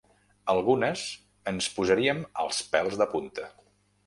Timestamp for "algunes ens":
0.53-1.67